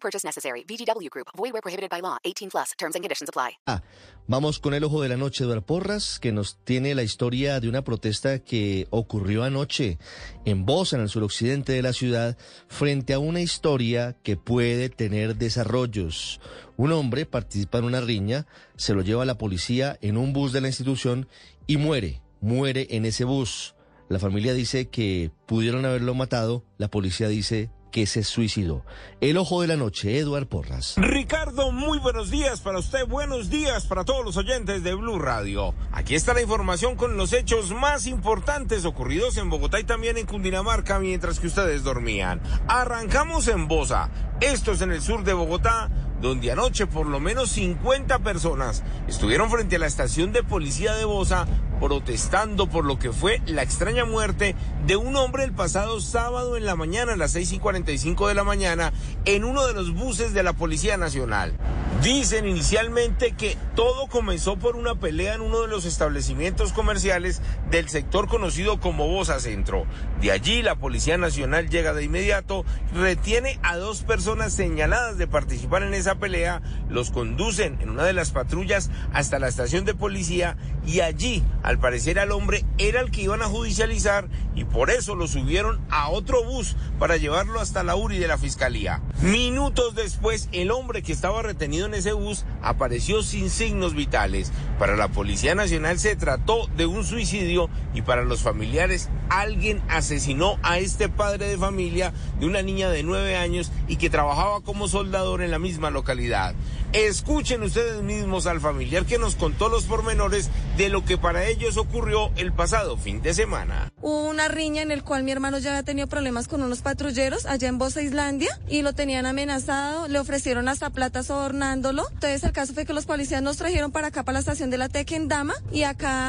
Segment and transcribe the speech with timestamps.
[0.00, 0.64] Purchase necessary.
[0.64, 1.28] VGW Group.
[1.36, 2.18] Void where prohibited by law.
[2.24, 2.72] 18 plus.
[2.78, 3.58] Terms and conditions apply.
[3.66, 3.82] Ah,
[4.26, 7.68] vamos con el ojo de la noche, Eduardo Porras, que nos tiene la historia de
[7.68, 9.98] una protesta que ocurrió anoche
[10.44, 12.36] en Bosa, en el suroccidente de la ciudad,
[12.68, 16.40] frente a una historia que puede tener desarrollos.
[16.76, 20.52] Un hombre participa en una riña, se lo lleva a la policía en un bus
[20.52, 21.28] de la institución
[21.66, 23.74] y muere, muere en ese bus.
[24.08, 28.84] La familia dice que pudieron haberlo matado, la policía dice que se suicidó.
[29.20, 30.94] El ojo de la noche, Eduard Porras.
[30.96, 35.74] Ricardo, muy buenos días para usted, buenos días para todos los oyentes de Blue Radio.
[35.92, 40.26] Aquí está la información con los hechos más importantes ocurridos en Bogotá y también en
[40.26, 42.40] Cundinamarca mientras que ustedes dormían.
[42.68, 45.90] Arrancamos en Bosa, esto es en el sur de Bogotá,
[46.20, 51.04] donde anoche por lo menos 50 personas estuvieron frente a la estación de policía de
[51.04, 51.46] Bosa
[51.80, 54.54] protestando por lo que fue la extraña muerte
[54.86, 58.34] de un hombre el pasado sábado en la mañana, a las 6 y 45 de
[58.34, 58.92] la mañana,
[59.24, 61.54] en uno de los buses de la Policía Nacional.
[62.02, 67.88] Dicen inicialmente que todo comenzó por una pelea en uno de los establecimientos comerciales del
[67.88, 69.84] sector conocido como Bosa Centro.
[70.20, 75.82] De allí la Policía Nacional llega de inmediato, retiene a dos personas señaladas de participar
[75.82, 80.56] en esa pelea, los conducen en una de las patrullas hasta la estación de policía
[80.86, 85.14] y allí, al parecer al hombre era el que iban a judicializar y por eso
[85.14, 89.02] lo subieron a otro bus para llevarlo hasta la URI de la Fiscalía.
[89.20, 94.50] Minutos después, el hombre que estaba retenido en ese bus apareció sin signos vitales.
[94.78, 100.58] Para la Policía Nacional se trató de un suicidio y para los familiares alguien asesinó
[100.62, 104.88] a este padre de familia de una niña de nueve años y que trabajaba como
[104.88, 106.54] soldador en la misma localidad.
[106.92, 111.76] Escuchen ustedes mismos al familiar que nos contó los pormenores de lo que para ellos
[111.76, 113.92] ocurrió el pasado fin de semana.
[114.00, 117.44] Hubo una riña en el cual mi hermano ya había tenido problemas con unos patrulleros
[117.44, 122.06] allá en Bosa Islandia y lo tenían amenazado, le ofrecieron hasta plata sobornándolo.
[122.08, 124.78] Entonces el caso fue que los policías nos trajeron para acá para la estación de
[124.78, 126.27] la Tequendama y acá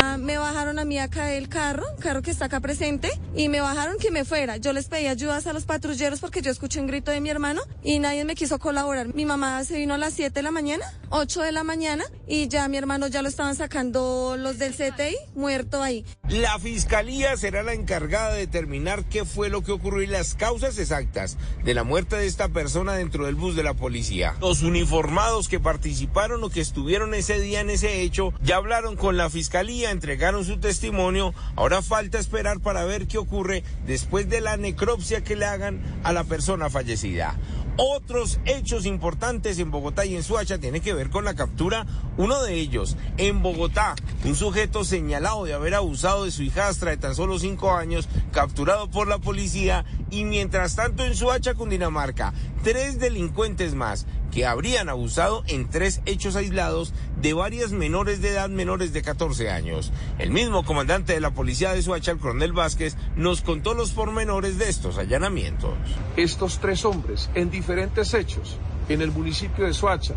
[0.00, 3.60] Ah, me bajaron a mí acá del carro, carro que está acá presente, y me
[3.60, 4.56] bajaron que me fuera.
[4.56, 7.62] Yo les pedí ayudas a los patrulleros porque yo escuché un grito de mi hermano
[7.82, 9.14] y nadie me quiso colaborar.
[9.14, 12.48] Mi mamá se vino a las 7 de la mañana, 8 de la mañana, y
[12.48, 16.04] ya mi hermano ya lo estaban sacando los del CTI, muerto ahí.
[16.28, 20.78] La fiscalía será la encargada de determinar qué fue lo que ocurrió y las causas
[20.78, 24.36] exactas de la muerte de esta persona dentro del bus de la policía.
[24.40, 29.16] Los uniformados que participaron o que estuvieron ese día en ese hecho ya hablaron con
[29.16, 31.34] la fiscalía, entregaron su testimonio.
[31.56, 36.12] Ahora falta esperar para ver qué ocurre después de la necropsia que le hagan a
[36.12, 37.36] la persona fallecida.
[37.76, 41.86] Otros hechos importantes en Bogotá y en Suacha tienen que ver con la captura.
[42.18, 46.98] Uno de ellos, en Bogotá, un sujeto señalado de haber abusado de su hijastra de
[46.98, 49.86] tan solo cinco años, capturado por la policía.
[50.10, 56.36] Y mientras tanto en Suacha, Cundinamarca, tres delincuentes más que habrían abusado en tres hechos
[56.36, 59.92] aislados de varias menores de edad menores de 14 años.
[60.18, 64.58] El mismo comandante de la policía de Suacha, el coronel Vázquez, nos contó los pormenores
[64.58, 65.74] de estos allanamientos.
[66.16, 68.58] Estos tres hombres en diferentes hechos
[68.88, 70.14] en el municipio de Soacha,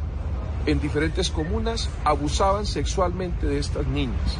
[0.66, 4.38] en diferentes comunas, abusaban sexualmente de estas niñas.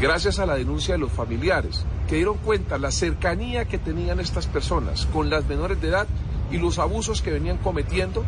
[0.00, 4.46] Gracias a la denuncia de los familiares, que dieron cuenta la cercanía que tenían estas
[4.46, 6.06] personas con las menores de edad
[6.50, 8.24] y los abusos que venían cometiendo,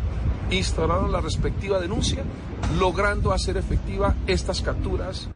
[0.49, 2.23] instauraron la respectiva denuncia,
[2.77, 5.29] logrando hacer efectiva estas capturas.